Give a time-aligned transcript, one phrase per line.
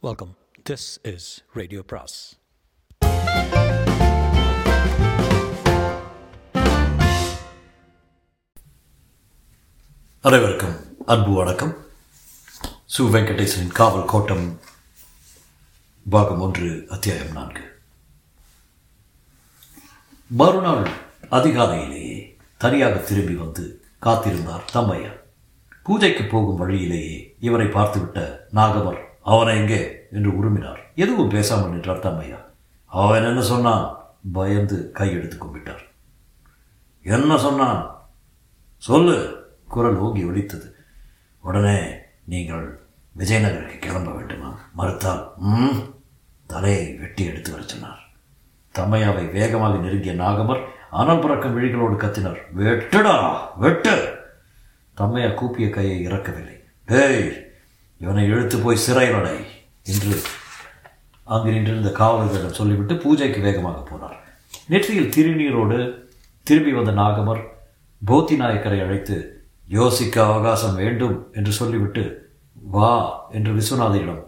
[0.00, 0.36] Welcome
[0.70, 2.38] this is radio பிராஸ்
[10.20, 11.76] அனைவருக்கும் அன்பு வணக்கம்.
[12.98, 14.60] சு வெங்கடேசனின் காவல் கோட்டம்
[16.10, 17.62] பாகம் ஒன்று அத்தியாயம் நான்கு.
[20.26, 20.90] மறுநாள்
[21.30, 25.10] அதிகாலையிலேயே தனியாக திரும்பி வந்து காத்திருந்தார் தம்மையா
[25.82, 29.80] பூஜைக்கு போகும் வழியிலேயே இவரை பார்த்துவிட்ட நாகவர் அவனை எங்கே?
[30.12, 30.80] என்று உருமினார்.
[30.94, 32.38] எதுவும் பேசாமல் நின்றார் தம்மையா?
[32.86, 33.84] அவன் என்ன சொன்னான்?
[34.32, 35.84] பயந்து கையெடுத்து கும்பிட்டார்
[37.02, 37.80] என்ன சொன்னான்?
[38.76, 39.16] சொல்லு.
[39.68, 40.68] குரல் ஓங்கி ஒலித்தது.
[41.44, 41.78] உடனே
[42.24, 42.66] நீங்கள்
[43.16, 44.58] விஜயநகருக்கு கிளம்ப வேண்டுமா?
[44.72, 45.78] மறுத்தால் ம்.
[46.46, 48.02] தலையை வெட்டி எடுத்து வர சொன்னார்.
[48.74, 52.40] தம்மையாவை வேகமாக நெருங்கிய நாகமர் அனல் பறக்கும் விழிகளோடு கத்தினார்.
[52.56, 53.16] வெட்டுடா!
[53.56, 53.94] வெட்டு
[54.94, 56.56] தம்மையா கூப்பிய கையை இறக்கவில்லை.
[56.84, 57.47] டேய்
[58.00, 59.46] இவனை இழுத்து போய் சிறையில்
[59.82, 60.20] என்று
[61.24, 64.16] அங்கு நின்றிருந்த காவலர்களிடம் சொல்லிவிட்டு பூஜைக்கு வேகமாக போனார்.
[64.68, 65.78] நெற்றியில் திருநீரோடு
[66.42, 67.42] திரும்பி வந்த நாகமர்
[68.06, 69.16] போத்தி நாயக்கரை அழைத்து
[69.68, 74.22] யோசிக்க அவகாசம் வேண்டும் என்று சொல்லிவிட்டு வா என்று விஸ்வநாதனிடம்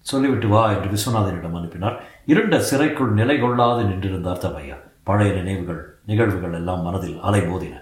[0.00, 2.04] சொல்லிவிட்டு வா என்று விஸ்வநாதனிடம் அனுப்பினார்.
[2.26, 4.76] இரண்ட சிறைக்குள் நிலை கொள்ளாது நின்றிருந்தார் தமையா.
[5.04, 7.74] பழைய நினைவுகள் நிகழ்வுகள் எல்லாம் மனதில் அலைமோதின.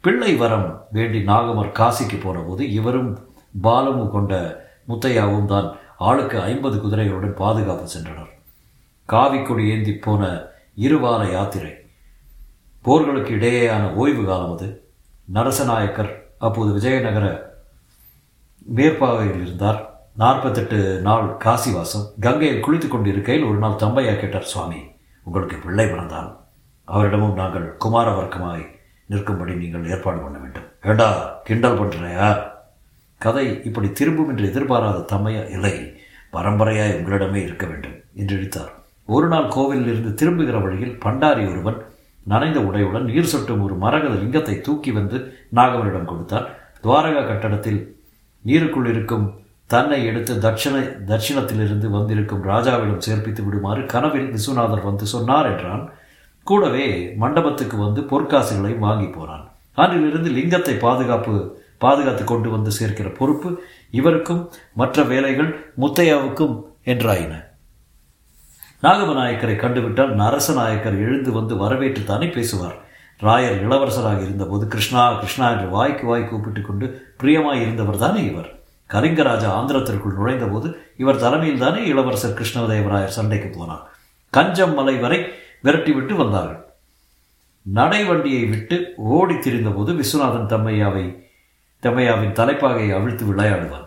[0.00, 3.18] பிள்ளை வரம் வேண்டி நாகமர் காசிக்கு போனபோது இவரும்
[3.62, 5.68] பாலமு கொண்ட முத்தையாவும் தான்
[6.08, 8.32] ஆளுக்கு ஐம்பது குதிரைகளுடன் பாதுகாப்பு சென்றனர்.
[9.08, 10.22] காவிக்கொடி ஏந்தி போன
[10.84, 11.72] இருவார யாத்திரை.
[12.84, 14.68] போர்களுக்கு இடையேயான ஓய்வு காலம் அது.
[15.36, 16.12] நரசநாயக்கர்
[16.46, 17.26] அப்போது விஜயநகர
[18.78, 19.80] மேற்பாவையில் இருந்தார்.
[20.22, 22.06] நாற்பத்தெட்டு நாள் காசிவாசம்.
[22.20, 24.80] கங்கையில் குளித்துக் கொண்டிருக்கையில் ஒரு நாள் தம்பையா கேட்டார் சுவாமி
[25.26, 26.30] உங்களுக்கு பிள்ளை பிறந்தால்
[26.88, 28.64] அவரிடமும் நாங்கள் குமார வர்க்கமாய்
[29.12, 30.68] நிற்கும்படி நீங்கள் ஏற்பாடு பண்ண வேண்டும்.
[30.82, 31.08] ஏண்டா
[31.48, 32.28] கிண்டல் பண்ணுறையா
[33.20, 35.74] கதை இப்படி திரும்பும் என்று எதிர்பாராத தம்மையா இல்லை
[36.32, 38.72] பரம்பரையாய் உங்களிடமே இருக்க வேண்டும் என்று இழித்தார்
[39.08, 41.78] ஒரு நாள் கோவிலில் இருந்து திரும்புகிற வழியில் பண்டாரி ஒருவன்
[42.26, 45.18] நனைந்த உடையுடன் நீர் சொட்டும் ஒரு மரகத லிங்கத்தை தூக்கி வந்து
[45.54, 46.46] நாகவனிடம் கொடுத்தார்.
[46.82, 47.80] துவாரகா கட்டடத்தில்
[48.44, 49.26] நீருக்குள் இருக்கும்
[49.66, 50.74] தன்னை எடுத்து தட்சிண
[51.08, 55.82] தட்சிணத்திலிருந்து வந்திருக்கும் ராஜாவிடம் சேர்ப்பித்து விடுமாறு கனவில் விஸ்வநாதர் வந்து சொன்னார் என்றான்.
[56.46, 59.44] கூடவே மண்டபத்துக்கு வந்து பொற்காசுகளை வாங்கி போனான்.
[59.74, 61.34] அன்றிலிருந்து லிங்கத்தை பாதுகாப்பு
[61.78, 67.46] பாதுகாத்து கொண்டு வந்து சேர்க்கிற பொறுப்பு இவருக்கும் மற்ற வேலைகள் முத்தையாவுக்கும் என்றாயின.
[68.82, 72.76] நாகவநாயக்கரை கண்டுவிட்டால் நரசநாயக்கர் எழுந்து வந்து வரவேற்று தானே பேசுவார்.
[73.20, 78.60] ராயர் இளவரசராக இருந்தபோது கிருஷ்ணா கிருஷ்ணா என்று வாய்க்கு வாய் கூப்பிட்டு கொண்டு பிரியமாய் இருந்தவர் தானே இவர்.
[78.90, 83.84] கலிங்கராஜா ஆந்திரத்திற்குள் நுழைந்தபோது இவர் தலைமையில் தானே இளவரசர் கிருஷ்ணதேவராயர் சண்டைக்கு போனார்.
[84.30, 85.18] கஞ்சம் மலை வரை
[85.64, 86.66] விரட்டிவிட்டு வந்தார்கள்.
[87.62, 91.27] நடை வண்டியை விட்டு ஓடி திரிந்தபோது விஸ்வநாதன் தம்மையாவை
[91.82, 93.86] தம்மையாவின் தலைப்பாகையை அவிழ்த்து விளையாடுவான்.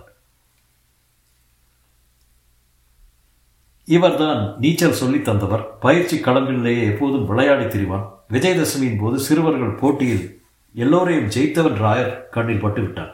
[3.86, 5.78] இவர்தான் நீச்சல் சொல்லி தந்தவர்.
[5.80, 8.06] பயிற்சி களங்களிலேயே எப்போதும் விளையாடி திரிவான்.
[8.30, 10.44] விஜயதசமியின் போது சிறுவர்கள் போட்டியில்
[10.74, 13.12] எல்லோரையும் ஜெயித்தவன் ராயர் கண்ணில் பட்டுவிட்டான்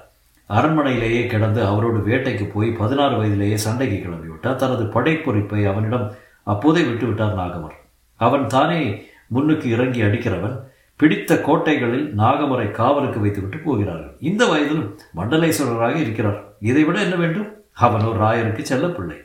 [0.49, 4.55] அரண்மனையிலேயே கிடந்து அவரோடு வேட்டைக்கு போய் பதினாறு வயதிலேயே சண்டைக்கு கிளம்பிவிட்டார்.
[4.55, 7.75] தனது படைப்பொறிப்பை அவனிடம் அப்போதே விட்டுவிட்டார் நாகவர்.
[8.15, 10.59] அவன் தானே முன்னுக்கு இறங்கி அடிக்கிறவன்.
[10.97, 14.17] பிடித்த கோட்டைகளில் நாகமரை காவலுக்கு வைத்துவிட்டு போகிறார்கள்.
[14.19, 16.53] இந்த வயதிலும் மண்டலேஸ்வரராக இருக்கிறார்.
[16.59, 17.53] இதைவிட என்ன வேண்டும்?
[17.73, 19.17] அவனோ ராயருக்கு செல்லப்பிள்ளை.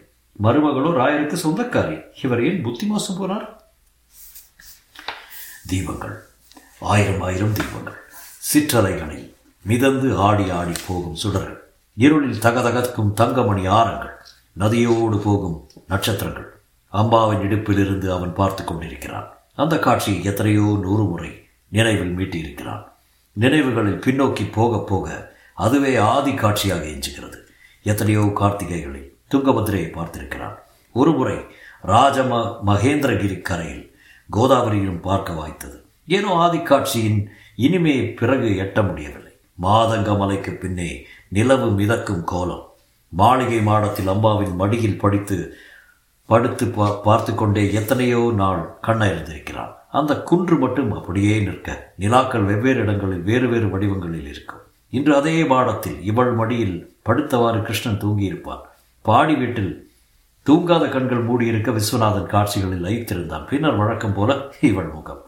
[0.42, 2.04] மருமகளோ ராயருக்கு சொந்தக்காரி.
[2.24, 3.48] இவர் ஏன் புத்தி மோசம் போனார்?
[5.66, 6.16] தீபங்கள்.
[6.80, 7.98] ஆயிரம் ஆயிரம் தீபங்கள்.
[8.38, 11.58] சிற்றலைகளில் மிதந்து ஆடி ஆடி போகும் சுடர்கள்.
[11.94, 14.14] இருளில் தகதகக்கும் தங்கமணி ஆரங்கள்.
[14.58, 16.60] நதியோடு போகும் நட்சத்திரங்கள்.
[16.92, 19.32] அம்பாவின் இடுப்பிலிருந்து அவன் பார்த்து கொண்டிருக்கிறான்.
[19.54, 21.41] அந்த காட்சியை எத்தனையோ நூறு முறை
[21.72, 22.82] நினைவில் மீட்டியிருக்கிறான்.
[23.36, 25.06] நினைவுகளில் பின்னோக்கி போக போக
[25.54, 27.38] அதுவே ஆதி காட்சியாக எஞ்சுகிறது.
[27.86, 30.56] எத்தனையோ கார்த்திகைகளை துங்கபத்திரையை பார்த்திருக்கிறான்.
[30.94, 31.38] ஒருமுறை
[31.92, 33.86] ராஜம மகேந்திரகிரி கரையில்
[34.30, 35.78] கோதாவரியிலும் பார்க்க வாய்த்தது.
[36.08, 37.20] ஏனோ ஆதி காட்சியின்
[37.56, 39.32] இனிமே பிறகு எட்ட முடியவில்லை.
[39.62, 40.90] மாதங்க மலைக்கு பின்னே
[41.28, 42.64] நிலவு மிதக்கும் கோலம்.
[43.12, 45.38] மாளிகை மாடத்தில் அம்பாவின் மடியில் படித்து
[46.32, 51.70] படுத்து பா பார்த்து கொண்டே எத்தனையோ நாள் கண்ணயர்ந்திருக்கிறான் அந்த குன்று மட்டும் அப்படியே நிற்க
[52.02, 54.62] நிலாக்கள் வெவ்வேறு இடங்களில் வேறு வேறு வடிவங்களில் இருக்கும்.
[54.96, 56.76] இன்று அதே பாடத்தில் இவள் மடியில்
[57.06, 58.62] படுத்தவாறு கிருஷ்ணன் தூங்கியிருப்பான்.
[59.04, 59.72] பாடி வீட்டில்
[60.46, 64.36] தூங்காத கண்கள் மூடியிருக்க விஸ்வநாதன் காட்சிகளில் லயித்திருந்தான் பின்னர் வழக்கம் போல
[64.70, 65.22] இவள் முகம்.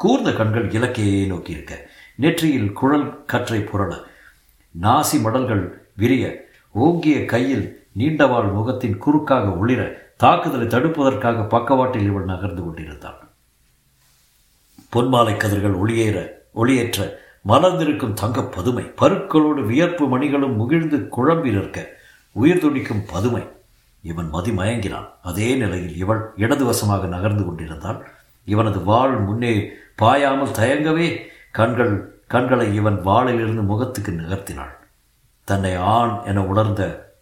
[0.00, 1.74] கூர்ந்த கண்கள் இலக்கையே நோக்கியிருக்க.
[2.22, 3.92] நெற்றியில் குழல் கற்றை புரள
[4.74, 5.64] நாசி மடல்கள்
[6.02, 6.24] விரிய
[6.74, 13.20] ஓங்கிய கையில் நீண்டவாள் முகத்தின் குறுக்காக ஒளிர தாக்குதலை தடுப்பதற்காக பக்கவாட்டில் இவள் நகர்ந்து கொண்டிருந்தாள்.
[14.92, 17.08] பொன்மாலை கதிர்கள் ஒளியேற ஒளியேற்ற
[17.48, 21.88] மலர்ந்திருக்கும் தங்கப் பதுமை பருக்களோடு வியர்ப்பு மணிகளும் முகிழ்ந்து குழம்பி நிற்க
[22.32, 23.42] உயிர் துடிக்கும் பதுமை.
[24.02, 28.08] இவன் மதிமயங்கினான் அதே நிலையில் இவள் இடதுவசமாக நகர்ந்து கொண்டிருந்தாள்.
[28.44, 29.70] இவனது வாள் முன்னே
[30.02, 31.18] பாயாமல் தயங்கவே
[31.50, 34.82] கண்கள் கண்களை இவன் வாளிலிருந்து முகத்துக்கு நிகர்த்தினாள்.
[35.44, 37.12] தன்னை ஆண் என உணர்ந்த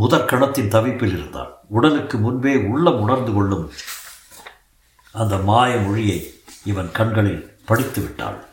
[0.00, 3.70] முதற்கணத்தின் தவிப்பில் இருந்தாள் உடலுக்கு முன்பே உள்ளம் உணர்ந்து கொள்ளும்
[5.12, 6.32] அந்த மாய மொழியை
[6.64, 8.44] இவன் கண்களில் படித்து விட்டாள்.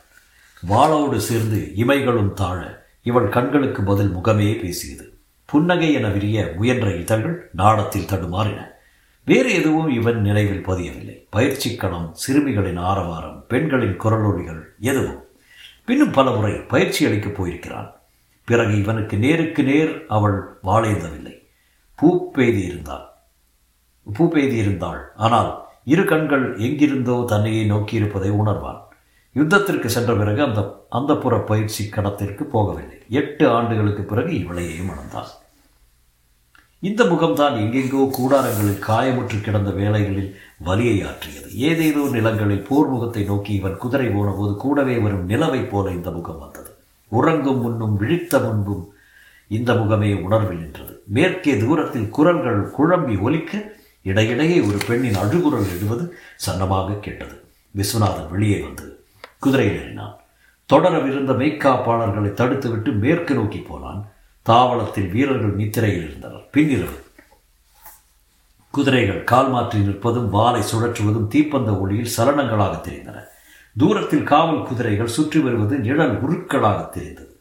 [0.69, 5.19] வாளோடு சேர்ந்து இமைகளும் தாழ இவள் கண்களுக்கு பதில் முகமே பேசியது.
[5.45, 8.65] புன்னகை என விரிய முயன்ற இதழ்கள் நாடத்தில் தடுமாறின.
[9.25, 11.27] வேறு எதுவும் இவன் நினைவில் பதியவில்லை.
[11.29, 15.26] பயிற்சி கணம் சிறுமிகளின் ஆரவாரம் பெண்களின் குரலொலிகள் எதுவும்
[15.87, 17.89] பின்னும் பல முறை பயிற்சி அளிக்கப் போயிருக்கிறான்.
[18.47, 21.35] பிறகு இவனுக்கு நேருக்கு நேர் அவள் வாழேந்தவில்லை
[21.99, 23.05] பூ பெய்தி இருந்தாள்.
[24.15, 25.01] பூ பெய்தி இருந்தாள்.
[25.15, 25.49] ஆனால்
[25.83, 28.81] இரு கண்கள் எங்கிருந்தோ தன்னையே நோக்கியிருப்பதை உணர்வான்.
[29.35, 32.99] யுத்தத்திற்கு சென்ற பிறகு அந்த அந்த புற பயிற்சி கடத்திற்கு போகவில்லை.
[33.09, 35.31] எட்டு ஆண்டுகளுக்கு பிறகு இவளையே மணந்தான்.
[36.79, 41.49] இந்த முகம்தான் எங்கெங்கோ கூடாரங்களில் காயமுற்று கிடந்த வேலைகளில் வலியை ஆற்றியது.
[41.51, 46.75] ஏதேதோ நிலங்களில் போர் முகத்தை நோக்கி இவன் குதிரை போனபோது கூடவே வரும் நிலவைப் போல இந்த முகம் வந்தது.
[47.07, 48.93] உறங்கும் முன்னும் விழித்த முன்பும்
[49.47, 51.03] இந்த முகமே உணர்வில் நின்றது.
[51.07, 57.43] மேற்கே தூரத்தில் குரல்கள் குழம்பி ஒலிக்க இடையிடையே ஒரு பெண்ணின் அழுகுரல் எழுவது சன்னமாக கேட்டது.
[57.75, 59.03] விஸ்வநாதன் வெளியே வந்து
[59.39, 60.15] குதிரையில் ஏறினான்.
[60.73, 64.11] தொடரவிருந்த மெய்க்காப்பாளர்களை தடுத்துவிட்டு மேற்கு நோக்கி போனான்.
[64.47, 66.45] தாவளத்தில் வீரர்கள் நித்திரையில் இருந்தனர்.
[66.53, 66.97] பின்னிரவு
[68.73, 73.23] குதிரைகள் கால் மாற்றி நிற்பதும் வாலை சுழற்றுவதும் தீப்பந்த ஒளியில் சலனங்களாக தெரிந்தன.
[73.77, 77.39] தூரத்தில் காவல் குதிரைகள் சுற்றி வருவது நிழல் உருக்களாக தெரிந்தது.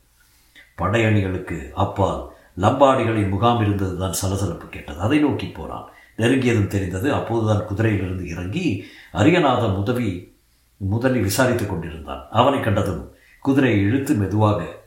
[0.79, 2.23] படையணிகளுக்கு அப்பால்
[2.61, 5.01] லம்பாடிகளின் முகாம் இருந்ததுதான் சலசலப்பு கேட்டது.
[5.01, 5.89] அதை நோக்கி போனான்.
[6.19, 7.13] நெருங்கியதும் தெரிந்தது.
[7.13, 10.37] அப்போதுதான் குதிரையிலிருந்து இறங்கி அரியநாதன் உதவி
[10.77, 12.27] முதலில் விசாரித்துக் கொண்டிருந்தான்.
[12.31, 14.85] அவனை கண்டதும் குதிரையை இழுத்து மெதுவாக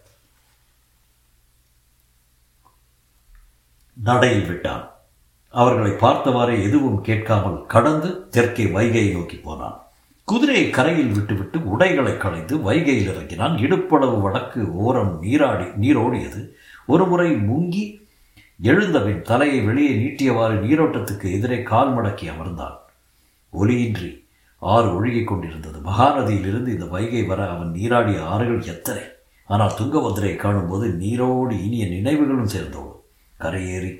[4.03, 4.83] நடையில் விட்டான்.
[5.49, 9.77] அவர்களை பார்த்தவாறே எதுவும் கேட்காமல் கடந்து தெற்கே வைகையை நோக்கி போனான்.
[10.23, 13.55] குதிரையை கரையில் விட்டுவிட்டு உடைகளை களைந்து வைகையில் இறங்கினான்.
[13.55, 16.41] இடுப்பளவு வடக்கு ஓரம் நீராடி நீரோடியது.
[16.85, 17.83] ஒரு முறை முங்கி
[18.61, 22.77] எழுந்தபின் தலையை வெளியே நீட்டியவாறு நீரோட்டத்துக்கு எதிரே கால் மடக்கி அமர்ந்தான்.
[23.53, 24.23] ஒலியின்றி
[24.59, 25.79] ஆறு ஒழுகிக் கொண்டிருந்தது.
[25.79, 29.01] மகாநதியிலிருந்து இந்த வைகை வர அவன் நீராடிய ஆறுகள் எத்தனை?
[29.47, 32.88] ஆனால் துங்கபத்திரையை காணும்போது நீரோடு இனிய நினைவுகளும் சேர்ந்தோம்.
[33.39, 33.91] கரையேறி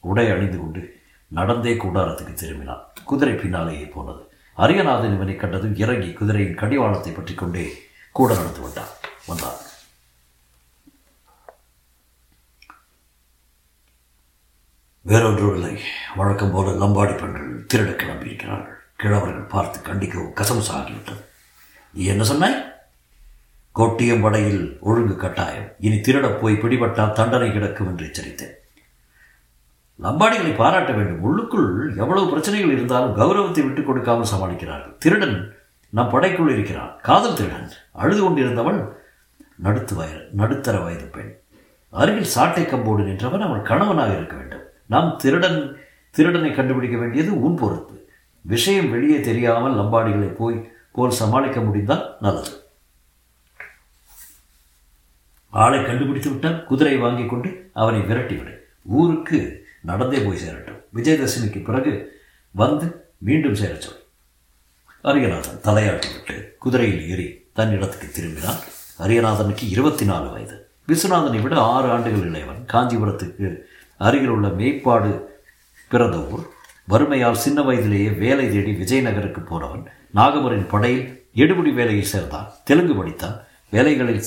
[0.00, 0.96] உடை அணிந்து கொண்டு
[1.28, 2.84] நடந்தே கூடாரத்துக்கு திரும்பினான்.
[3.04, 4.22] குதிரை பின்னாலேயே போனது.
[4.58, 7.64] அரியநாதன் இவனை கண்டதும் இறங்கி குதிரையின் கடிவாளத்தை பற்றி கொண்டே
[8.12, 8.92] கூட நடந்து வந்தான்.
[9.26, 9.58] வந்தான்.
[15.02, 15.82] வேறொன்றும் இல்லை
[16.16, 18.76] வழக்கம் போல லம்பாடி பெண்கள் திருட கிளம்பியிருக்கிறார்கள்.
[19.02, 21.22] கிழவர்கள் பார்த்து கண்டிக்கவும் கசம் சாகிவிட்டது.
[21.94, 22.58] நீ என்ன சொன்னாய்?
[23.74, 25.68] கொட்டியம் படையில் ஒழுங்கு கட்டாயம்.
[25.78, 28.57] இனி திருடப் போய் பிடிபட்டால் தண்டனை கிடக்கும் என்று எச்சரித்தேன்.
[30.02, 31.22] லம்பாடிகளை பாராட்ட வேண்டும்.
[31.22, 34.96] உள்ளுக்குள் எவ்வளவு பிரச்சனைகள் இருந்தாலும் கௌரவத்தை விட்டுக் கொடுக்காமல் சமாளிக்கிறார்கள்.
[34.98, 35.56] திருடன்
[35.90, 36.96] நம் படைக்குள் இருக்கிறான்.
[37.02, 37.70] காதல் திருடன்.
[37.92, 38.92] அழுது கொண்டிருந்தவள்
[39.56, 41.36] நடுத்து வயது நடுத்தர வயது பெண்.
[41.90, 44.60] அருகில் சாட்டை கம்போடு நின்றவன் அவன் கணவனாக இருக்க வேண்டும்.
[44.86, 45.76] நாம் திருடன்
[46.10, 48.06] திருடனை கண்டுபிடிக்க வேண்டியது உன் பொறுப்பு.
[48.40, 52.50] விஷயம் வெளியே தெரியாமல் லம்பாடிகளை போய் போல் சமாளிக்க முடிந்தால் நல்லது.
[55.50, 60.80] ஆளை கண்டுபிடித்து விட்டால் குதிரை வாங்கி கொண்டு அவனை விரட்டிவிடு ஊருக்கு நடந்தே போய் சேரட்டும்.
[60.94, 64.04] விஜயதசமிக்கு பிறகு வந்து மீண்டும் சேரச் சொல்.
[65.04, 68.62] அரியநாதன் தலையாட்டி விட்டு குதிரையில் ஏறி தன் இடத்துக்கு திரும்பினான்.
[68.98, 70.68] அரியநாதனுக்கு இருபத்தி நாலு வயது.
[70.88, 72.64] விஸ்வநாதனை விட ஆறு ஆண்டுகள் இளையவன்.
[72.66, 73.58] காஞ்சிபுரத்துக்கு
[73.96, 75.22] அருகில் உள்ள மேய்ப்பாடு
[75.88, 76.48] பிறந்த ஊர்.
[76.88, 79.88] வறுமையால் சின்ன வயதிலேயே வேலை தேடி விஜயநகருக்கு போனவன்.
[80.14, 82.50] நாகமரின் படையில் எடுபடி வேலையில் சேர்ந்தான்.
[82.64, 83.44] தெலுங்கு படித்தான்.
[83.70, 84.24] வேலைகளில்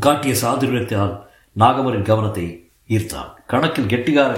[0.00, 1.26] காட்டிய சாதுரியத்தால்
[1.58, 4.32] நாகமரின் கவனத்தை ஈர்த்தான் கணக்கில் கெட்டிகார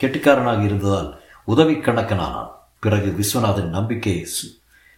[0.00, 2.50] கெட்டிக்காரனாக இருந்ததால் உதவி கணக்கனானான்.
[2.80, 4.26] பிறகு விஸ்வநாதன் நம்பிக்கை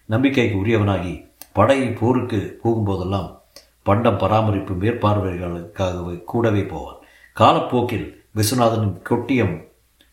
[0.05, 3.39] நம்பிக்கைக்கு உரியவனாகி படை போருக்கு போகும்போதெல்லாம்
[3.83, 6.97] பண்டம் பராமரிப்பு மேற்பார்வைகளுக்காகவே கூடவே போவான்.
[7.33, 9.65] காலப்போக்கில் விஸ்வநாதனின் கொட்டியம்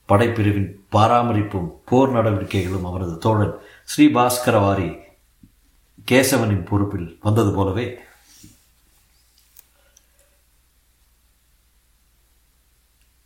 [0.08, 3.56] படைப்பிரிவின் பராமரிப்பும் போர் நடவடிக்கைகளும் அவரது தோழன்
[3.92, 5.00] ஸ்ரீபாஸ்கரவாரி
[6.12, 7.98] கேசவனின் பொறுப்பில் வந்தது போலவே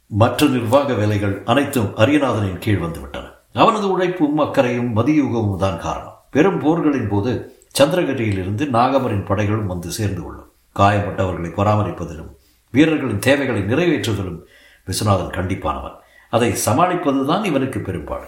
[0.08, 3.32] மற்ற நிர்வாக வேலைகள் அனைத்தும் அரியநாதனின் கீழ் வந்துவிட்டன.
[3.54, 6.22] அவனது உழைப்பும் அக்கறையும் மதியுகமும் தான் காரணம்.
[6.30, 10.52] பெரும் போர்களின் போது சந்திரகிரியிலிருந்து நாகமரின் படைகளும் வந்து சேர்ந்து கொள்ளும்.
[10.76, 12.36] காயப்பட்டவர்களை பராமரிப்பதிலும்
[12.70, 14.40] வீரர்களின் தேவைகளை நிறைவேற்றுவதிலும்
[14.88, 15.96] விஸ்வநாதன் கண்டிப்பானவன்.
[16.30, 18.26] அதை சமாளிப்பதுதான் இவனுக்கு பெரும்பாடு.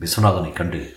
[0.00, 0.96] விஸ்வநாதனை கண்டு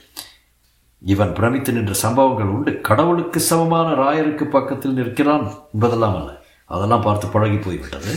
[1.06, 2.82] இவன் பிரமித்து நின்ற சம்பவங்கள் உண்டு.
[2.82, 5.54] கடவுளுக்கு சமமான ராயருக்கு பக்கத்தில் நிற்கிறான்.
[5.74, 6.44] என்பதெல்லாம் அல்ல.
[6.66, 8.16] அதெல்லாம் பார்த்து பழகி போய்விட்டது.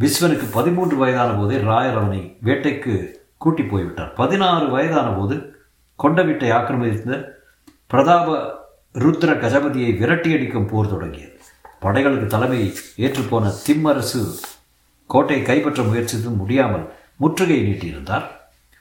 [0.00, 4.12] விஸ்வனுக்கு பதிமூன்று வயதான போதே ராயர் அவனை வேட்டைக்கு கூட்டி போய்விட்டார்.
[4.12, 5.54] பதினாறு வயதான போது
[5.96, 7.36] கொண்ட வீட்டை ஆக்கிரமித்த
[7.86, 8.36] பிரதாப
[8.94, 11.36] ருத்ர கஜபதியை விரட்டியடிக்கும் போர் தொடங்கியது.
[11.80, 14.22] படைகளுக்கு தலைமை ஏற்றுப்போன திம்மரசு
[15.06, 18.26] கோட்டையை கைப்பற்ற முயற்சித்தும் முடியாமல் முற்றுகையை நீட்டியிருந்தார்.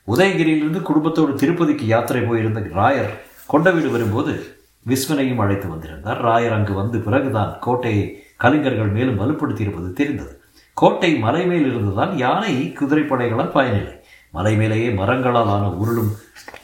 [0.07, 3.11] உதயகிரியிலிருந்து குடும்பத்தோடு திருப்பதிக்கு யாத்திரை போயிருந்த ராயர்
[3.47, 6.25] கொண்ட வீடு வரும்போது விஸ்வனையும் அழைத்து வந்திருந்தார்.
[6.25, 10.40] ராயர் அங்கு வந்து பிறகுதான் கோட்டையை கலிங்கர்கள் மேலும் வலுப்படுத்தியிருப்பது தெரிந்தது.
[10.81, 13.95] கோட்டை மலை இருந்துதான் யானை குதிரைப்படைகளால் பயனில்லை
[14.35, 16.11] மலை மேலேயே மரங்களால் ஆன உருளும்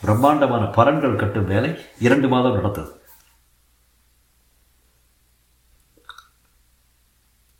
[0.02, 1.72] பிரம்மாண்டமான பரன்கள் கட்டும் வேலை
[2.06, 2.92] இரண்டு மாதம் நடந்தது.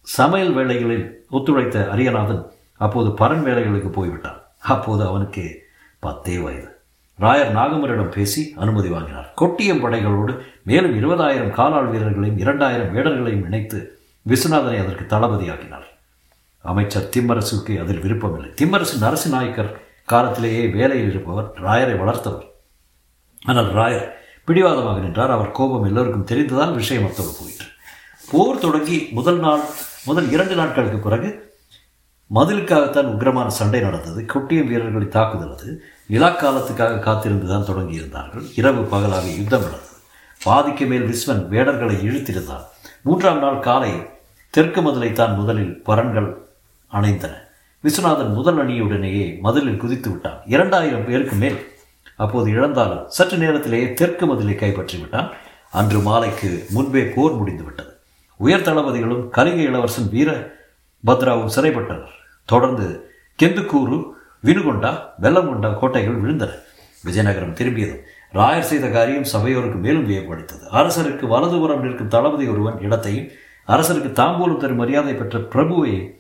[0.08, 2.44] சமையல் வேலைகளில் ஒத்துழைத்த அரியநாதன்
[2.86, 4.40] அப்போது பரன் வேலைகளுக்கு போய்விட்டான்
[4.74, 5.44] அப்போது அவனுக்கு
[6.06, 6.70] பத்தே வயது.
[7.20, 9.28] ராயர் நாகமரிடம் பேசி அனுமதி வாங்கினார்.
[9.42, 10.34] கொட்டியம் படைகளோடு
[10.64, 13.80] மேலும் இருபதாயிரம் காலாள் வீரர்களையும் இரண்டாயிரம் வேடர்களையும் இணைத்து
[14.26, 15.87] விஸ்வநாதனை அதற்கு தளபதியாக்கினார்.
[16.72, 18.50] அமைச்சர் திம்மரசுக்கு அதில் விருப்பமில்லை.
[18.60, 19.72] திம்மரசு நரசிநாயக்கர்
[20.12, 22.46] காலத்திலேயே வேலையில் இருப்பவர் ராயரை வளர்த்தவர்.
[23.46, 24.08] ஆனால் ராயர்
[24.48, 25.36] பிடிவாதமாக நின்றார்.
[25.38, 27.68] அவர் கோபம் எல்லோருக்கும் தெரிந்ததால் விஷயம் அத்தோடு போயிற்று.
[28.32, 29.66] போர் தொடங்கி முதல் நாள்
[30.06, 31.30] முதல் இரண்டு நாட்களுக்கு பிறகு
[32.32, 34.22] மதிலுக்காகத்தான் உக்கிரமான சண்டை நடந்தது.
[34.34, 35.70] கொட்டியம் வீரர்களை தாக்குதல் அது.
[36.14, 38.46] நிலாக்காலத்துக்காக காத்திருந்து தான் தொடங்கியிருந்தார்கள்.
[38.56, 39.96] இரவு பகலாக யுத்தம் நடந்தது.
[40.44, 42.66] பாதிக்கு மேல் விஸ்வன் வேடர்களை இழுத்திருந்தான்.
[43.02, 43.94] மூன்றாம் நாள் காலை
[44.54, 46.30] தெற்கு மதிலை தான் முதலில் பரன்கள்
[46.92, 47.34] அணைந்தன.
[47.84, 50.42] விஸ்வநாதன் முதல் அணியுடனேயே மதிலில் குதித்து விட்டான்.
[50.46, 51.58] இரண்டாயிரம் பேருக்கு மேல்.
[52.16, 55.30] அப்போது இழந்தாலும் சற்று நேரத்திலேயே தெற்கு மதிலை கைப்பற்றி விட்டான்.
[55.72, 57.98] அன்று மாலைக்கு முன்பே போர் முடிந்துவிட்டது
[58.36, 60.58] உயர் தளபதிகளும் கலிங்க இளவரசன் வீர
[61.06, 62.16] பத்ராவும் சிறைப்பட்டனர்.
[62.46, 63.10] தொடர்ந்து
[63.44, 64.04] கெந்துக்கூரு
[64.44, 64.92] வினுகொண்டா
[65.22, 66.50] வெள்ளங்கொண்டா கோட்டைகள் விழுந்தன.
[67.06, 67.96] விஜயநகரம் திரும்பியது.
[68.34, 70.64] ராயர் செய்த காரியம் சபையோருக்கு மேலும் வியப்பளித்தது.
[70.72, 73.28] அரசருக்கு வலதுபுறம் நிற்கும் தளபதி ஒருவன் இடத்தையும்
[73.68, 76.17] அரசருக்கு தாம்பூலம் தரும் மரியாதை பெற்ற பிரபுவை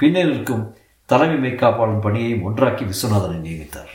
[0.00, 0.76] பின்னர் இருக்கும்
[1.06, 3.90] தலைமை மேற்காப்பாளன் பணியையும் ஒன்றாக்கி விஸ்வநாதனை நியமித்தார்.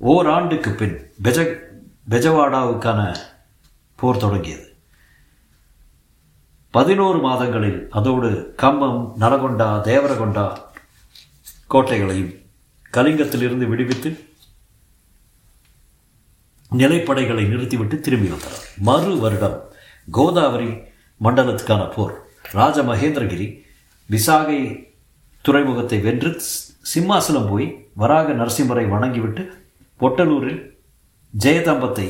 [0.00, 1.38] ஓராண்டுக்கு பின் பெஜ
[2.10, 3.16] பெஜவாடாவுக்கான
[3.94, 4.76] போர் தொடங்கியது.
[6.70, 10.46] பதினோரு மாதங்களில் அதோடு கம்பம் நலகொண்டா தேவரகொண்டா
[11.66, 12.32] கோட்டைகளையும்
[12.92, 14.10] கலிங்கத்திலிருந்து விடுவித்து
[16.70, 18.60] நிலைப்படைகளை நிறுத்திவிட்டு திரும்பி வந்தார்.
[18.78, 19.58] மறு வருடம்
[20.10, 20.70] கோதாவரி
[21.20, 22.14] மண்டலத்துக்கான போர்
[22.52, 23.61] ராஜ மகேந்திரகிரி
[24.12, 24.58] விசாகை
[25.44, 26.30] துறைமுகத்தை வென்று
[26.92, 27.66] சிம்மாசனம் போய்
[28.02, 29.42] வராக நரசிம்மரை வணங்கிவிட்டு
[30.00, 30.60] பொட்டலூரில்
[31.44, 32.06] ஜெயதம்பத்தை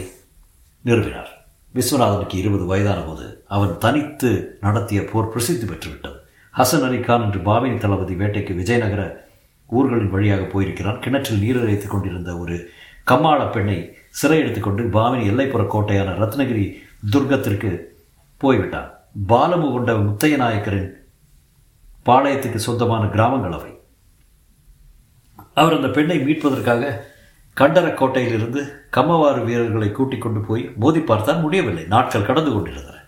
[0.84, 1.30] நிறுவினார்.
[1.74, 4.30] விஸ்வநாதனுக்கு இருபது வயதான போது அவன் தனித்து
[4.60, 6.16] நடத்திய போர் பிரசித்தி பெற்றுவிட்டது.
[6.54, 9.02] ஹசன் அலி கான் என்று பாவினி தளபதி வேட்டைக்கு விஜயநகர
[9.70, 10.98] ஊர்களின் வழியாக போயிருக்கிறான்.
[11.04, 12.56] கிணற்றில் நீர் இறைத்துக் கொண்டிருந்த ஒரு
[13.10, 13.78] கம்மாள பெண்ணை
[14.20, 16.66] சிறை எடுத்துக்கொண்டு பாமினி எல்லைப்புற கோட்டையான ரத்னகிரி
[17.12, 17.70] துர்க்கத்திற்கு
[18.40, 18.90] போய்விட்டான்.
[19.28, 20.90] பாலமு கொண்ட முத்தைய நாயக்கரின்
[22.06, 23.80] பாளையத்துக்கு சொந்தமான கிராமங்கள் அவை.
[25.54, 27.00] அவர் அந்த பெண்ணை மீட்பதற்காக
[27.56, 28.60] கண்டரக்கோட்டையிலிருந்து
[28.96, 31.84] கம்மவாறு வீரர்களை கூட்டிக் கொண்டு போய் மோதி பார்த்தால் முடியவில்லை.
[31.86, 32.98] நாட்கள் கடந்து கொண்டிருந்தன.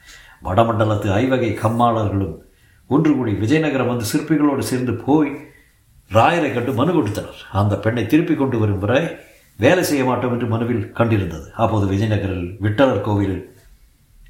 [0.45, 2.37] வடமண்டலத்து ஐவகை கம்மாளர்களும்
[2.87, 5.31] ஒன்று கூடி விஜயநகரம் வந்து சிற்பிகளோடு சேர்ந்து போய்
[6.11, 7.35] ராயரை கண்டு மனு கொடுத்தனர்.
[7.53, 9.17] அந்த பெண்ணை திருப்பி கொண்டு வரும் வரை
[9.57, 11.51] வேலை செய்ய மாட்டோம் என்று மனுவில் கண்டிருந்தது.
[11.51, 13.57] அப்போது விஜயநகரில் விட்டலர் கோவிலில்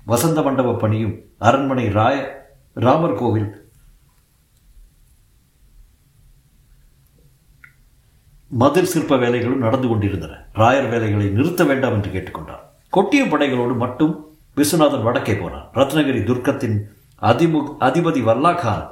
[0.04, 2.16] வசந்த மண்டப பணியும் அரண்மனை ராய
[2.74, 3.63] ராமர் கோவில்
[8.60, 10.32] மதில் சிற்ப வேலைகளும் நடந்து கொண்டிருந்தன.
[10.54, 14.12] ராயர் வேலைகளை நிறுத்த வேண்டாம் என்று கேட்டுக்கொண்டார் கொட்டிய படைகளோடு மட்டும்
[14.56, 15.64] விஸ்வநாதன் வடக்கே போனான்.
[15.74, 16.76] ரத்னகிரி துர்க்கத்தின்
[17.30, 18.84] அதிமு அதிபதி வல்லாகான்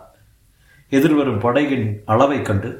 [0.89, 2.71] எதிர்வரும் படையின் அளவை கண்டு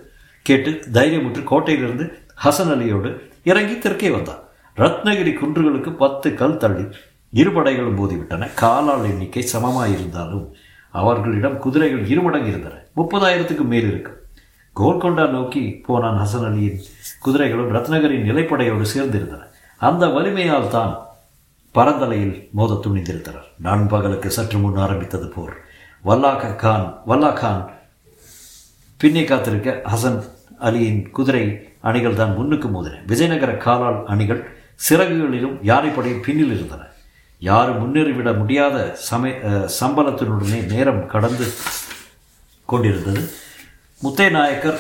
[0.47, 2.07] கேட்டு தைரியமுற்று கோட்டையிலிருந்து
[2.45, 3.11] ஹசன் அலியோடு
[3.45, 4.43] இறங்கி தெற்கே வந்தான்.
[4.77, 6.85] ரத்னகிரி குன்றுகளுக்கு பத்து கல் தள்ளி
[7.31, 8.49] இரு படைகளும் மோதிவிட்டன.
[8.55, 10.45] காலால் எண்ணிக்கை சமமாயிருந்தாலும்
[10.91, 12.75] அவர்களிடம் குதிரைகள் இருமடங்கு இருந்தன.
[12.97, 14.19] முப்பதாயிரத்துக்கு மேல் இருக்கும்
[14.79, 16.79] கோல்கொண்டா நோக்கி போனான் ஹசன் அலியின்
[17.25, 19.43] குதிரைகளும் ரத்னகரின் நிலைப்படையோடு சேர்ந்திருந்தன.
[19.81, 20.93] அந்த வலிமையால் தான்
[21.75, 23.49] பரந்தலையில் மோத துணிந்திருந்தனர்.
[23.67, 25.55] நண்பகலுக்கு சற்று முன் ஆரம்பித்தது போர்.
[26.05, 27.63] வல்லாக கான் வல்லா கான்
[29.01, 30.19] பின்னே காத்திருக்க ஹசன்
[30.69, 31.45] அலியின் குதிரை
[31.91, 33.03] அணிகள் தான் முன்னுக்கு மோதின.
[33.13, 34.43] விஜயநகர காலால் அணிகள்
[34.89, 36.83] சிறகுகளிலும் யானைப்படை பின்னில் இருந்தன.
[37.51, 38.77] யாரும் முன்னேறிவிட முடியாத
[39.11, 39.33] சமய
[39.79, 41.47] சம்பளத்தினுடனே நேரம் கடந்து
[42.69, 43.23] கொண்டிருந்தது.
[44.03, 44.79] முத்தைய நாயக்கர்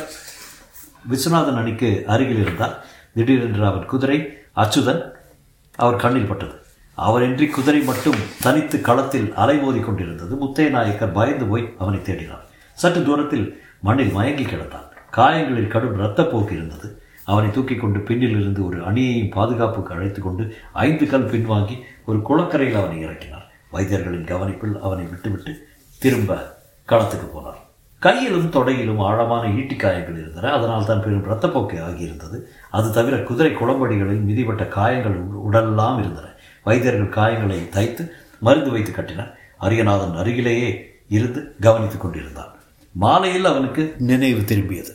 [1.10, 2.84] விஸ்வநாதன் அணிக்கு அருகில் இருந்தார்.
[3.14, 5.02] திடீரென்று அவன் குதிரை அச்சுதன்
[5.76, 6.54] அவர் கண்ணில் பட்டது.
[6.98, 10.34] அவரின்றி குதிரை மட்டும் தனித்து களத்தில் அலைமோதி கொண்டிருந்தது.
[10.44, 12.44] முத்தைய நாயக்கர் பயந்து போய் அவனை தேடினார்.
[12.74, 14.88] சற்று தூரத்தில் மண்ணில் மயங்கி கிடந்தான்.
[15.10, 17.02] காயங்களில் கடும் இரத்தப்போக்கு இருந்தது.
[17.24, 22.80] அவனை தூக்கி கொண்டு பின்னில் இருந்து ஒரு அணியையும் பாதுகாப்புக்கு அழைத்து கொண்டு ஐந்து கல் பின்வாங்கி ஒரு குளக்கரையில்
[22.82, 23.46] அவனை இறக்கினார்.
[23.72, 27.60] வைத்தியர்களின் கவனிப்பில் அவனை விட்டுவிட்டு திரும்ப களத்துக்கு போனார்.
[28.04, 30.50] கையிலும் தொடையிலும் ஆழமான ஈட்டிக்காயங்கள் இருந்தன.
[30.56, 32.38] அதனால் தான் பெரும் இரத்தப்போக்கு ஆகியிருந்தது.
[32.76, 35.18] அது தவிர குதிரை குளம்படிகளில் மிதிப்பட்ட காயங்கள்
[35.48, 36.26] உடலெல்லாம் இருந்தன.
[36.66, 38.02] வைத்தியர்கள் காயங்களை தைத்து
[38.38, 39.30] மருந்து வைத்து கட்டினர்.
[39.60, 40.70] அரியநாதன் அருகிலேயே
[41.08, 42.52] இருந்து கவனித்துக் கொண்டிருந்தான்.
[42.94, 44.92] மாலையில் அவனுக்கு நினைவு திரும்பியது.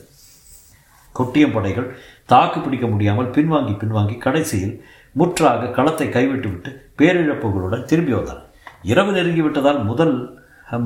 [1.16, 1.88] கொட்டியம் படைகள்
[2.32, 4.74] தாக்கு பிடிக்க முடியாமல் பின்வாங்கி பின்வாங்கி கடைசியில்
[5.16, 8.44] முற்றாக களத்தை கைவிட்டுவிட்டு பேரிழப்புகளுடன் திரும்பி வந்தனர்
[8.82, 10.14] இரவு நெருங்கிவிட்டதால் முதல்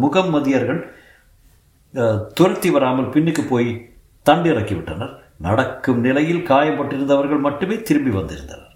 [0.03, 0.81] முகம்மதியர்கள்
[2.39, 3.71] துரத்தி வராமல் பின்னுக்கு போய்
[4.27, 5.15] தண்டு இறக்கிவிட்டனர்
[5.47, 8.71] நடக்கும் நிலையில் காயப்பட்டிருந்தவர்கள் மட்டுமே திரும்பி வந்திருந்தனர்.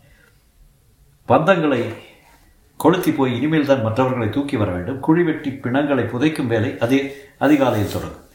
[1.29, 1.81] பந்தங்களை
[2.83, 5.01] கொளுத்தி போய் இனிமேல் தான் மற்றவர்களை தூக்கி வர வேண்டும்.
[5.01, 7.01] குழி வெட்டி பிணங்களை புதைக்கும் வேலை அதே
[7.39, 8.27] அதிகாலையில் தொடங்கும்.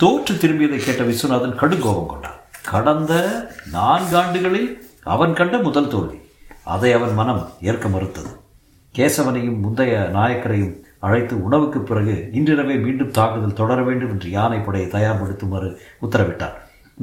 [0.00, 2.38] தோற்று திரும்பியதை கேட்ட விஸ்வநாதன் கடுங்கோபம் கொண்டான்.
[2.72, 3.12] கடந்த
[3.76, 4.70] நான்காண்டுகளில்
[5.14, 6.18] அவன் கண்ட முதல் தோல்வி.
[6.74, 8.32] அதை அவன் மனம் ஏற்க மறுத்தது.
[8.94, 10.74] கேசவனையும் முந்தைய நாயக்கரையும்
[11.06, 15.68] அழைத்து உணவுக்கு பிறகு இன்றிரவே மீண்டும் தாக்குதல் தொடர வேண்டும் என்று யானை படையை தயார்படுத்துமாறு
[16.06, 16.56] உத்தரவிட்டார்.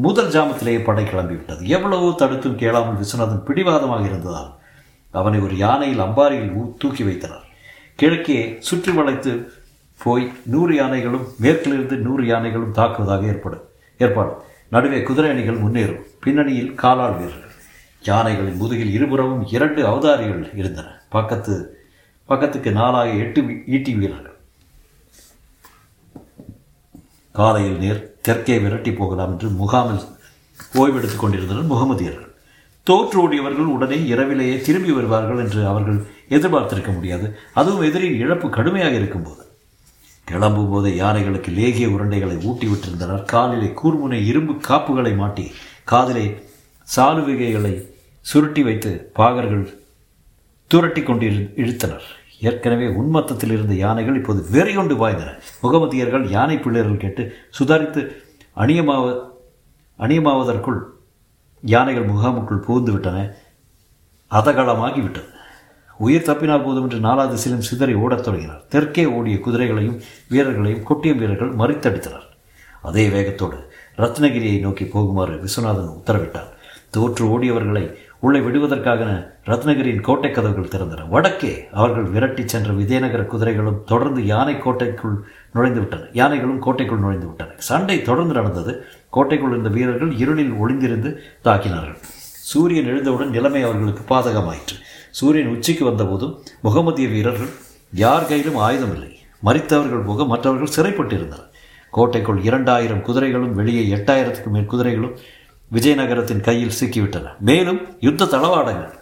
[0.06, 1.62] முதல் ஜாமத்திலேயே படை கிளம்பிவிட்டது.
[1.76, 4.52] எவ்வளவோ தடுத்தும் கேளாமல் விஸ்வநாதன் பிடிவாதமாக இருந்ததால்
[5.14, 7.46] அவனை ஒரு யானையில் அம்பாரியில் தூக்கி வைத்தனர்.
[8.00, 9.32] கிழக்கே சுற்றி வளைத்து
[10.00, 13.64] போய் நூறு யானைகளும் மேற்கிலிருந்து நூறு யானைகளும் தாக்குவதாக ஏற்படும்
[14.00, 14.34] ஏற்பாடு.
[14.76, 16.04] நடுவே குதிரை அணிகள் முன்னேறும்.
[16.24, 17.56] பின்னணியில் காலாள் வீரர்கள்.
[18.04, 20.88] யானைகளின் முதுகில் இருபுறமும் இரண்டு அவதாரிகள் இருந்தன.
[21.16, 21.56] பக்கத்து
[22.28, 24.36] பக்கத்துக்கு நாலாக எட்டு ஈட்டி வீரர்கள்
[27.32, 30.06] காலையில் நேர் தெற்கே விரட்டி போகலாம் என்று முகாமில்
[30.76, 32.32] ஓய்வெடுத்துக் கொண்டிருந்தனர் முகமதியர்கள்.
[32.84, 37.38] தோற்று ஓடியவர்கள் உடனே இரவிலேயே திரும்பி வருவார்கள் என்று அவர்கள் எதிர்பார்த்திருக்க முடியாது.
[37.54, 39.44] அதுவும் எதிரின் இழப்பு கடுமையாக இருக்கும்போது.
[40.28, 43.26] கிளம்பும் போது யானைகளுக்கு லேகிய உருண்டைகளை ஊட்டி விட்டிருந்தனர்.
[43.26, 45.46] காலிலே கூர்முனை இரும்பு காப்புகளை மாட்டி
[45.84, 46.26] காதிலே
[46.96, 47.74] சாலுவிகைகளை
[48.22, 49.66] சுருட்டி வைத்து பாகர்கள்
[50.74, 52.06] துரட்டி கொண்டு இழுத்தனர்.
[52.42, 55.30] ஏற்கனவே உன்மத்தத்தில் இருந்த யானைகள் இப்போது வெறி கொண்டு பாய்ந்தன.
[55.64, 58.16] முகமதியர்கள் யானை பிள்ளைகள் கேட்டு சுதாரித்து
[58.56, 59.20] அணியமாவ
[60.00, 60.80] அணியமாவதற்குள்
[61.62, 63.34] யானைகள் முகாமுக்குள் புகுந்து விட்டன.
[64.32, 65.26] அதகலமாகி விட்டது.
[65.98, 68.66] உயிர் தப்பினால் போதும் என்று நாலா திசையிலும் சிதறி ஓடத் தொடங்கினார்.
[68.70, 72.28] தெற்கே ஓடிய குதிரைகளையும் வீரர்களையும் கொட்டிய வீரர்கள் மறித்தடித்தனர்.
[72.82, 76.52] அதே வேகத்தோடு ரத்னகிரியை நோக்கி போகுமாறு விஸ்வநாதன் உத்தரவிட்டார்.
[76.90, 79.02] தோற்று ஓடியவர்களை உள்ளே விடுவதற்காக
[79.46, 81.02] ரத்னகிரியின் கோட்டை கதவுகள் திறந்தன.
[81.10, 85.18] வடக்கே அவர்கள் விரட்டி சென்ற விஜயநகர குதிரைகளும் தொடர்ந்து யானை கோட்டைக்குள்
[85.52, 86.08] நுழைந்து விட்டன.
[86.14, 87.56] யானைகளும் கோட்டைக்குள் நுழைந்து விட்டன.
[87.70, 88.74] சண்டை தொடர்ந்து நடந்தது.
[89.10, 91.12] கோட்டைக்குள் இருந்த வீரர்கள் இருளில் ஒளிந்திருந்து
[91.44, 92.00] தாக்கினார்கள்.
[92.52, 94.78] சூரியன் எழுந்தவுடன் நிலைமை அவர்களுக்கு பாதகமாயிற்று.
[95.12, 97.54] சூரியன் உச்சிக்கு வந்தபோதும் முகமதிய வீரர்கள்
[97.94, 99.12] யார் கையிலும் ஆயுதம் இல்லை
[99.44, 101.46] மறித்தவர்கள் போக மற்றவர்கள் சிறைப்பட்டிருந்தனர்
[101.94, 105.18] கோட்டைக்குள் இரண்டாயிரம் குதிரைகளும் வெளியே எட்டாயிரத்துக்கு மேல் குதிரைகளும்
[105.72, 107.38] விஜயநகரத்தின் கையில் சிக்கிவிட்டன.
[107.40, 108.94] மேலும் யுத்த தளவாடங்கள்.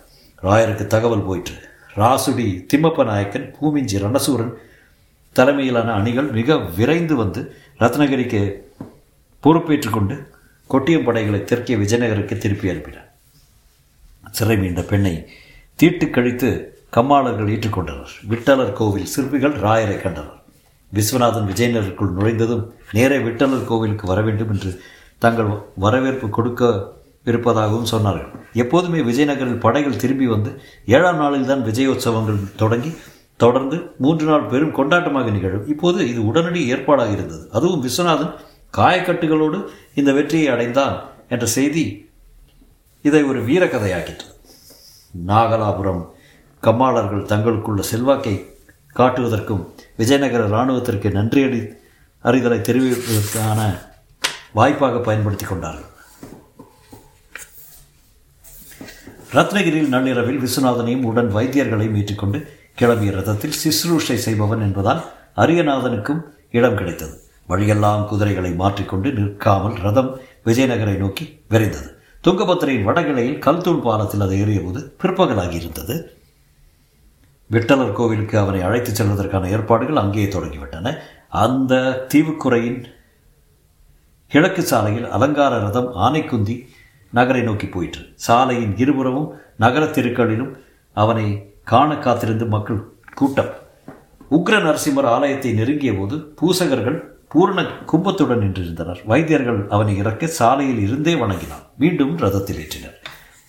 [0.43, 1.53] ராயருக்கு தகவல் போயிற்று.
[1.95, 4.53] ராசுடி திம்மப்ப நாயக்கன் பூமிஞ்சி ரணசூரன்
[5.31, 8.53] தலைமையிலான அணிகள் மிக விரைந்து வந்து ரத்னகிரிக்கு
[9.39, 10.27] பொறுப்பேற்றுக் கொண்டு
[10.69, 12.97] கொட்டியம் படைகளை தெற்கே விஜயநகருக்கு திருப்பி அனுப்பின.
[14.31, 15.27] சிறை மீண்ட பெண்ணை
[15.75, 18.13] தீட்டு கழித்து கம்மாளர்கள் ஏற்றுக்கொண்டனர்.
[18.29, 20.43] விட்டலர் கோவில் சிற்பிகள் ராயரை கண்டனர்.
[20.93, 24.81] விஸ்வநாதன் விஜயநகருக்குள் நுழைந்ததும் நேரே விட்டலர் கோவிலுக்கு வர வேண்டும் என்று
[25.23, 25.49] தங்கள்
[25.83, 26.71] வரவேற்பு கொடுக்க
[27.29, 28.31] இருப்பதாகவும் சொன்னார்கள்.
[28.63, 30.51] எப்போதுமே விஜயநகரில் படைகள் திரும்பி வந்து
[30.95, 32.91] ஏழாம் நாளில் தான் விஜயோத்சவங்கள் தொடங்கி
[33.43, 35.65] தொடர்ந்து மூன்று நாள் பெரும் கொண்டாட்டமாக நிகழும்.
[35.73, 37.43] இப்போது இது உடனடி ஏற்பாடாக இருந்தது.
[37.57, 38.33] அதுவும் விஸ்வநாதன்
[38.77, 39.57] காயக்கட்டுகளோடு
[40.01, 40.95] இந்த வெற்றியை அடைந்தான்
[41.33, 41.85] என்ற செய்தி
[43.05, 44.29] இதை ஒரு வீரக்கதையாக்கிற்று.
[45.31, 46.03] நாகலாபுரம்
[46.63, 48.35] கம்மாளர்கள் தங்களுக்குள்ள செல்வாக்கை
[48.95, 49.63] காட்டுவதற்கும்
[50.01, 51.61] விஜயநகர இராணுவத்திற்கு நன்றியடி
[52.23, 53.59] அறிதலை தெரிவிப்பதற்கான
[54.55, 55.93] வாய்ப்பாக பயன்படுத்தி கொண்டார்கள்.
[59.31, 62.39] ரத்னகிரியில் நள்ளிரவில் விஸ்வநாதனையும் உடன் வைத்தியர்களையும் ஏற்றிக்கொண்டு
[62.81, 65.01] கிளம்பிய ரதத்தில் சிஸ்ரூஷை செய்பவன் என்பதால்
[65.37, 67.21] அரியநாதனுக்கும் இடம் கிடைத்தது.
[67.47, 71.89] வழியெல்லாம் குதிரைகளை மாற்றிக்கொண்டு நிற்காமல் ரதம் விஜயநகரை நோக்கி விரைந்தது.
[72.23, 76.01] துங்கபத்திரையின் வடகிளையில் கல்தூள் பாலத்தில் அது ஏறியபோது பிற்பகலாகியிருந்தது.
[77.51, 80.97] விட்டலர் கோவிலுக்கு அவனை அழைத்துச் செல்வதற்கான ஏற்பாடுகள் அங்கேயே தொடங்கிவிட்டன.
[81.29, 82.94] அந்த தீவுக்குறையின்
[84.35, 86.55] கிழக்கு சாலையில் அலங்கார ரதம் ஆனைக்குந்தி
[87.11, 88.01] நகரை நோக்கி போயிற்று.
[88.15, 90.49] சாலையின் இருபுறமும் நகர தெருக்களிலும்
[90.93, 92.81] அவனை காண காத்திருந்து மக்கள்
[93.13, 93.51] கூட்டம்.
[94.31, 98.99] உக்ர நரசிம்மர் ஆலயத்தை நெருங்கிய போது பூசகர்கள் பூரண கும்பத்துடன் நின்றிருந்தனர்.
[99.05, 102.99] வைத்தியர்கள் அவனை இறக்க சாலையில் இருந்தே வணங்கினான் மீண்டும் ரதத்தில் ஏற்றினர்.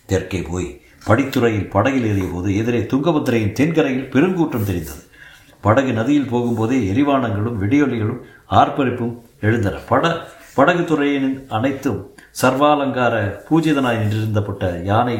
[0.07, 0.71] தெற்கே போய்
[1.09, 5.03] படித்துறையில் படகில் ஏறிய போது எதிரே துங்கபத்திரையின் தென்கரையில் பெருங்கூட்டம் தெரிந்தது.
[5.61, 9.77] படகு நதியில் போகும்போதே எரிவானங்களும் வெடியொலிகளும் ஆர்ப்பரிப்பும் எழுந்தன.
[9.93, 11.99] பட படகு துறையின் அனைத்தும்
[12.43, 13.15] சர்வாலங்கார
[13.49, 15.17] பூஜிதனாய் நின்றிருந்தப்பட்ட யானை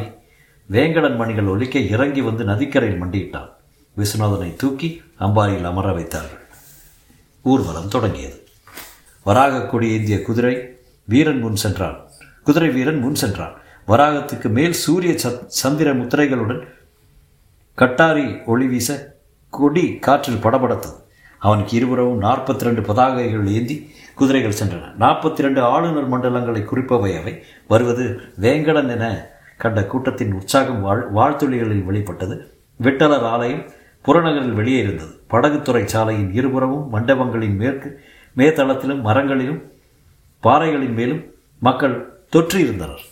[0.69, 3.49] வேங்கடன் மணிகள் ஒலிக்க இறங்கி வந்து நதிக்கரையில் மண்டியிட்டான்
[3.97, 6.43] விஸ்வநாதனை தூக்கி அம்பாரியில் அமர வைத்தார்கள்
[7.43, 8.37] ஊர்வலம் தொடங்கியது.
[9.23, 10.55] வராக கொடி ஏந்திய குதிரை
[11.05, 11.99] வீரன் முன் சென்றான்
[12.43, 13.55] குதிரை வீரன் முன் சென்றான்
[13.87, 15.15] வராகத்துக்கு மேல் சூரிய
[15.61, 16.63] சந்திர முத்திரைகளுடன்
[17.75, 19.19] கட்டாரி ஒளி வீச
[19.49, 20.97] கொடி காற்றில் படபடத்தது.
[21.39, 24.93] அவனுக்கு இருபுறமும் நாற்பத்தி ரெண்டு பதாகைகள் ஏந்தி குதிரைகள் சென்றன.
[24.99, 27.43] நாற்பத்தி ரெண்டு ஆளுநர் மண்டலங்களை குறிப்பவை அவை.
[27.67, 32.53] வருவது வேங்கடன் என கண்ட கூட்டத்தின் உற்சாகம் வாழ் வாழ்த்துளிகளில் வெளிப்பட்டது.
[32.81, 33.71] விட்டலர் ஆலயம்
[34.05, 35.21] புறநகரில் வெளியே இருந்தது.
[35.27, 38.03] படகுத்துறை சாலையின் இருபுறமும் மண்டபங்களின் மேற்கு
[38.37, 39.61] மேத்தளத்திலும் மரங்களிலும்
[40.43, 41.23] பாறைகளின் மேலும்
[41.59, 41.95] மக்கள்
[42.35, 43.05] தொற்றியிருந்தனர்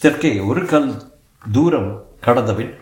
[0.00, 1.02] தெற்கே ஒரு கல்
[1.52, 2.74] தூரம் கடந்தபின்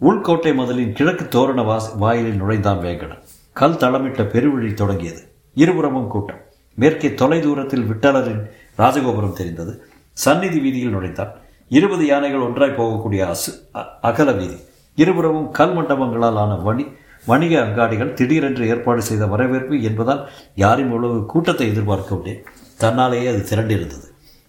[0.00, 5.22] உள்கோட்டை மதலின் கிழக்கு தோரண வா வாயிலில் நுழைந்தான் வேங்கடன் கல் தளமிட்ட பெருவழி தொடங்கியது.
[5.54, 6.40] இருபுறமும் கூட்டம்.
[6.74, 8.42] மேற்கே தொலை தூரத்தில் விட்டலரின்
[8.78, 9.72] ராஜகோபுரம் தெரிந்தது.
[10.12, 11.32] சந்நிதி வீதியில் நுழைந்தான்.
[11.68, 13.52] இருபது யானைகள் ஒன்றாய் போகக்கூடிய அசு
[14.00, 14.58] அகல வீதி.
[14.94, 16.86] இருபுறமும் கல் மண்டபங்களால் ஆன வணி
[17.26, 20.22] வணிக அங்காடிகள் திடீரென்று ஏற்பாடு செய்த வரவேற்பு என்பதால்
[20.54, 22.36] யாரும் இவ்வளவு கூட்டத்தை எதிர்பார்க்கவில்லை
[22.80, 24.06] தன்னாலேயே அது திரண்டிருந்தது.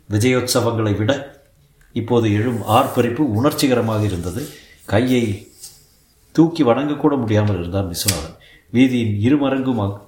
[0.09, 1.13] விஜயோத்சவங்களை விட
[1.93, 4.41] இப்போது எழும் ஆர்ப்பரிப்பு உணர்ச்சிகரமாக இருந்தது.
[4.87, 5.25] கையை
[6.31, 8.37] தூக்கி வணங்கக்கூட முடியாமல் இருந்தார் விஸ்வநாதன்.
[8.73, 9.99] வீதியின் இருமரங்கும்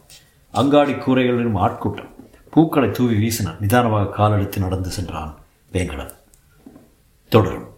[0.51, 2.11] அங்காடி கூரைகளிலும் ஆட்கூட்டம்.
[2.51, 3.59] பூக்களை தூவி வீசினான்.
[3.59, 5.37] நிதானமாக காலெடுத்து நடந்து சென்றான்
[5.73, 6.13] வேங்கடன்
[7.29, 7.68] தொடரும்.